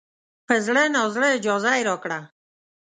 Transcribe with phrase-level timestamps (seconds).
[0.47, 2.19] په زړه نازړه اجازه یې راکړه.